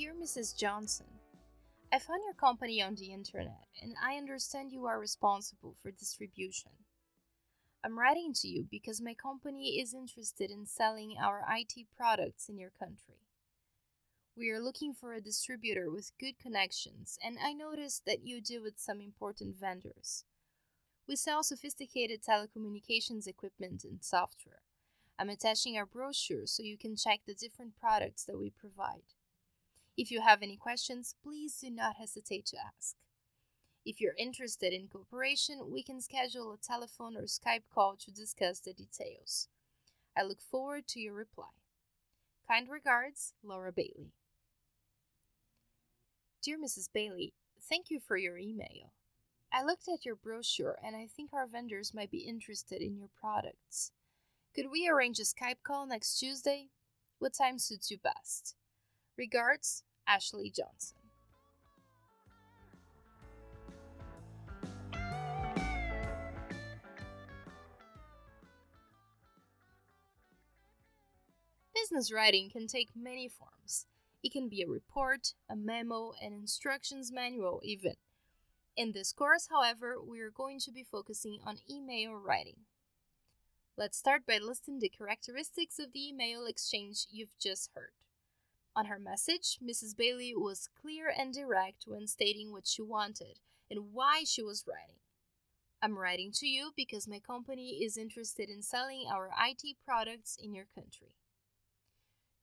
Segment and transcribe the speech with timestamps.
[0.00, 0.56] Dear Mrs.
[0.56, 1.04] Johnson,
[1.92, 6.70] I found your company on the internet and I understand you are responsible for distribution.
[7.84, 12.58] I'm writing to you because my company is interested in selling our IT products in
[12.58, 13.26] your country.
[14.34, 18.62] We are looking for a distributor with good connections, and I noticed that you deal
[18.62, 20.24] with some important vendors.
[21.06, 24.62] We sell sophisticated telecommunications equipment and software.
[25.18, 29.02] I'm attaching our brochure so you can check the different products that we provide.
[30.00, 32.96] If you have any questions, please do not hesitate to ask.
[33.84, 38.60] If you're interested in cooperation, we can schedule a telephone or Skype call to discuss
[38.60, 39.48] the details.
[40.16, 41.52] I look forward to your reply.
[42.48, 44.14] Kind regards, Laura Bailey.
[46.42, 46.88] Dear Mrs.
[46.90, 47.34] Bailey,
[47.68, 48.94] thank you for your email.
[49.52, 53.10] I looked at your brochure and I think our vendors might be interested in your
[53.20, 53.92] products.
[54.54, 56.68] Could we arrange a Skype call next Tuesday?
[57.18, 58.54] What time suits you best?
[59.18, 60.96] Regards, Ashley Johnson.
[71.72, 73.86] Business writing can take many forms.
[74.22, 77.94] It can be a report, a memo, an instructions manual, even.
[78.76, 82.66] In this course, however, we are going to be focusing on email writing.
[83.76, 87.92] Let's start by listing the characteristics of the email exchange you've just heard.
[88.76, 89.96] On her message, Mrs.
[89.96, 93.40] Bailey was clear and direct when stating what she wanted
[93.70, 95.00] and why she was writing.
[95.82, 100.54] I'm writing to you because my company is interested in selling our IT products in
[100.54, 101.14] your country.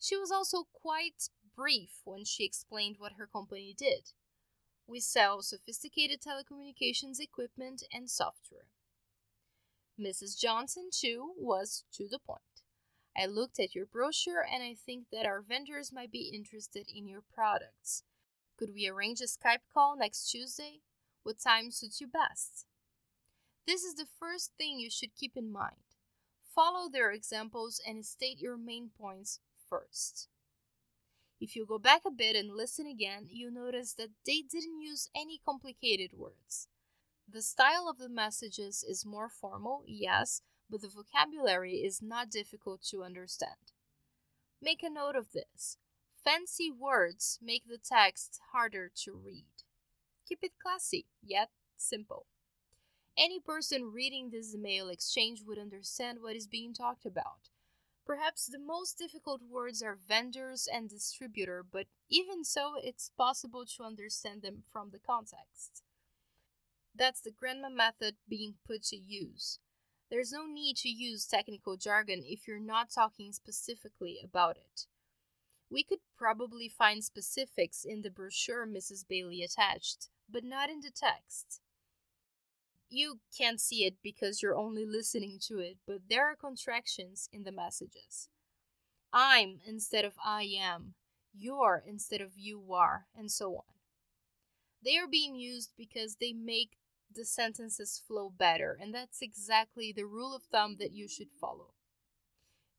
[0.00, 4.12] She was also quite brief when she explained what her company did.
[4.86, 8.66] We sell sophisticated telecommunications equipment and software.
[9.98, 10.38] Mrs.
[10.38, 12.55] Johnson, too, was to the point.
[13.16, 17.08] I looked at your brochure and I think that our vendors might be interested in
[17.08, 18.02] your products.
[18.58, 20.80] Could we arrange a Skype call next Tuesday?
[21.22, 22.66] What time suits you best?
[23.66, 25.76] This is the first thing you should keep in mind.
[26.54, 30.28] Follow their examples and state your main points first.
[31.40, 35.10] If you go back a bit and listen again, you'll notice that they didn't use
[35.14, 36.68] any complicated words.
[37.28, 40.40] The style of the messages is more formal, yes,
[40.70, 43.72] but the vocabulary is not difficult to understand.
[44.60, 45.78] Make a note of this.
[46.24, 49.62] Fancy words make the text harder to read.
[50.28, 52.26] Keep it classy, yet simple.
[53.16, 57.50] Any person reading this email exchange would understand what is being talked about.
[58.04, 63.82] Perhaps the most difficult words are vendors and distributor, but even so, it's possible to
[63.84, 65.82] understand them from the context.
[66.94, 69.58] That's the grandma method being put to use.
[70.10, 74.86] There's no need to use technical jargon if you're not talking specifically about it.
[75.68, 79.06] We could probably find specifics in the brochure Mrs.
[79.06, 81.60] Bailey attached, but not in the text.
[82.88, 87.42] You can't see it because you're only listening to it, but there are contractions in
[87.42, 88.28] the messages.
[89.12, 90.94] I'm instead of I am,
[91.34, 93.74] you're instead of you are, and so on.
[94.84, 96.78] They are being used because they make
[97.16, 101.72] the sentences flow better, and that's exactly the rule of thumb that you should follow.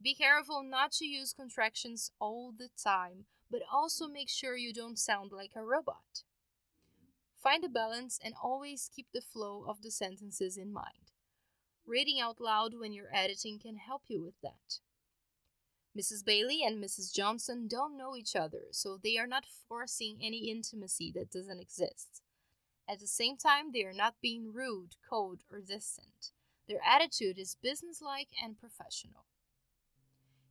[0.00, 4.98] Be careful not to use contractions all the time, but also make sure you don't
[4.98, 6.22] sound like a robot.
[7.42, 11.12] Find a balance and always keep the flow of the sentences in mind.
[11.86, 14.80] Reading out loud when you're editing can help you with that.
[15.96, 16.24] Mrs.
[16.24, 17.14] Bailey and Mrs.
[17.14, 22.22] Johnson don't know each other, so they are not forcing any intimacy that doesn't exist.
[22.88, 26.32] At the same time, they are not being rude, cold, or distant.
[26.68, 29.26] Their attitude is businesslike and professional.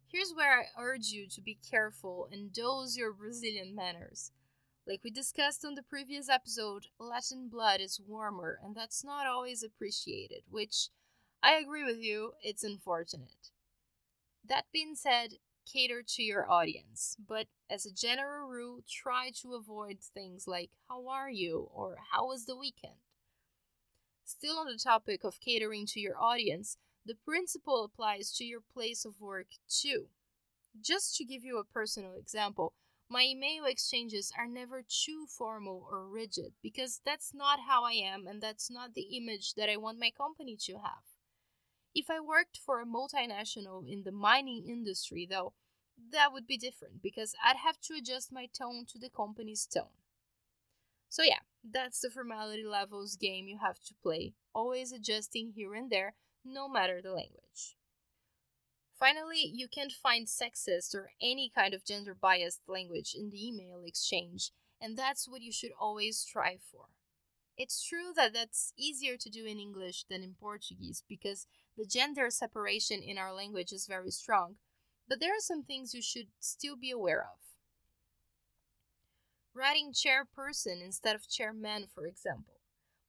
[0.07, 4.31] Here's where I urge you to be careful and dose your Brazilian manners.
[4.87, 9.63] Like we discussed on the previous episode, Latin blood is warmer, and that's not always
[9.63, 10.89] appreciated, which
[11.43, 13.51] I agree with you, it's unfortunate.
[14.45, 20.00] That being said, cater to your audience, but as a general rule, try to avoid
[20.01, 22.95] things like how are you or how was the weekend.
[24.23, 29.06] Still on the topic of catering to your audience, the principle applies to your place
[29.06, 30.07] of work too.
[30.81, 32.73] Just to give you a personal example,
[33.07, 38.25] my email exchanges are never too formal or rigid because that's not how I am
[38.27, 41.14] and that's not the image that I want my company to have.
[41.95, 45.53] If I worked for a multinational in the mining industry, though,
[46.12, 50.03] that would be different because I'd have to adjust my tone to the company's tone.
[51.07, 55.89] So, yeah, that's the formality levels game you have to play, always adjusting here and
[55.89, 57.77] there, no matter the language.
[59.00, 63.83] Finally, you can't find sexist or any kind of gender biased language in the email
[63.86, 64.51] exchange,
[64.81, 66.88] and that's what you should always strive for.
[67.57, 71.47] It's true that that's easier to do in English than in Portuguese because
[71.77, 74.55] the gender separation in our language is very strong,
[75.07, 77.39] but there are some things you should still be aware of.
[79.53, 82.55] Writing chairperson instead of chairman, for example,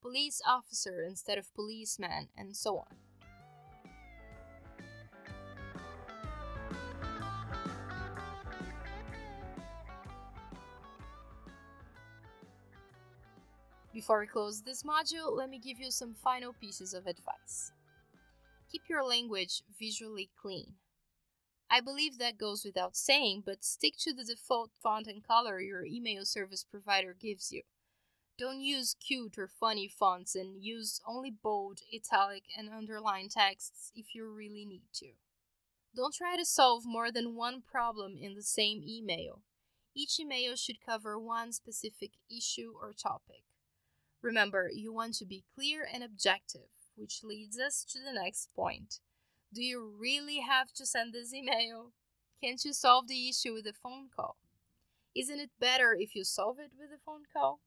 [0.00, 2.96] police officer instead of policeman, and so on.
[13.96, 17.72] Before we close this module, let me give you some final pieces of advice.
[18.70, 20.74] Keep your language visually clean.
[21.70, 25.86] I believe that goes without saying, but stick to the default font and color your
[25.86, 27.62] email service provider gives you.
[28.38, 34.14] Don't use cute or funny fonts and use only bold, italic, and underlined texts if
[34.14, 35.12] you really need to.
[35.96, 39.40] Don't try to solve more than one problem in the same email.
[39.94, 43.40] Each email should cover one specific issue or topic.
[44.22, 49.00] Remember, you want to be clear and objective, which leads us to the next point.
[49.52, 51.92] Do you really have to send this email?
[52.42, 54.36] Can't you solve the issue with a phone call?
[55.14, 57.60] Isn't it better if you solve it with a phone call?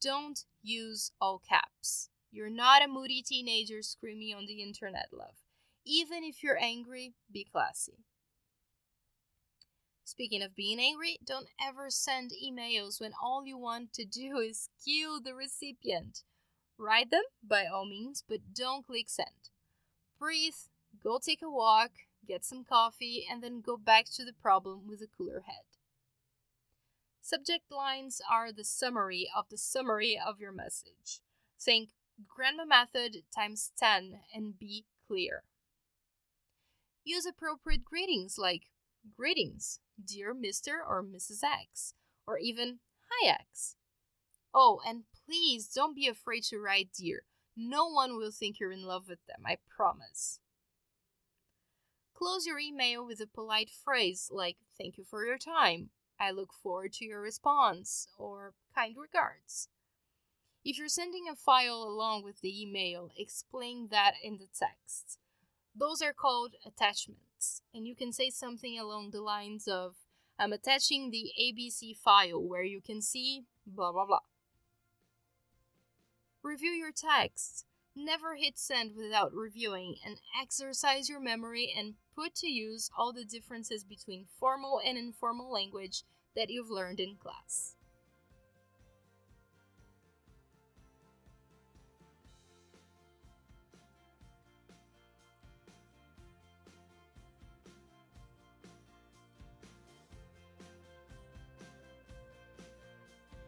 [0.00, 2.10] Don't use all caps.
[2.32, 5.36] You're not a moody teenager screaming on the internet, love.
[5.84, 8.04] Even if you're angry, be classy.
[10.10, 14.68] Speaking of being angry, don't ever send emails when all you want to do is
[14.84, 16.24] kill the recipient.
[16.76, 19.50] Write them by all means, but don't click send.
[20.18, 20.66] Breathe,
[21.00, 21.92] go take a walk,
[22.26, 25.78] get some coffee, and then go back to the problem with a cooler head.
[27.22, 31.20] Subject lines are the summary of the summary of your message.
[31.60, 31.90] Think
[32.26, 35.44] grandma method times 10 and be clear.
[37.04, 38.70] Use appropriate greetings like
[39.16, 40.78] Greetings, dear Mr.
[40.86, 41.42] or Mrs.
[41.42, 41.94] X,
[42.26, 42.80] or even
[43.10, 43.76] Hi X.
[44.54, 47.22] Oh, and please don't be afraid to write dear.
[47.56, 50.40] No one will think you're in love with them, I promise.
[52.14, 56.52] Close your email with a polite phrase like thank you for your time, I look
[56.52, 59.68] forward to your response, or kind regards.
[60.62, 65.18] If you're sending a file along with the email, explain that in the text.
[65.80, 69.94] Those are called attachments, and you can say something along the lines of
[70.38, 74.20] I'm attaching the ABC file where you can see blah blah blah.
[76.42, 77.64] Review your text.
[77.96, 83.24] Never hit send without reviewing and exercise your memory and put to use all the
[83.24, 86.02] differences between formal and informal language
[86.36, 87.74] that you've learned in class.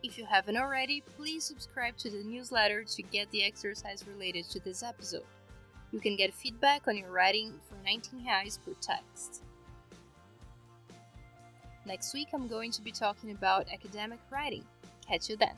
[0.03, 4.59] If you haven't already, please subscribe to the newsletter to get the exercise related to
[4.61, 5.27] this episode.
[5.93, 9.45] You can get feedback on your writing for 19 reais per text.
[11.87, 14.65] Next week, I'm going to be talking about academic writing.
[15.07, 15.55] Catch you then.